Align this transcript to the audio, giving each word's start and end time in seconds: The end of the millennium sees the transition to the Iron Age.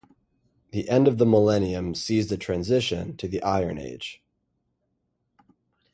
The 0.71 0.89
end 0.89 1.07
of 1.07 1.19
the 1.19 1.27
millennium 1.27 1.93
sees 1.93 2.27
the 2.27 2.35
transition 2.35 3.15
to 3.17 3.27
the 3.27 3.39
Iron 3.43 3.77
Age. 3.77 4.19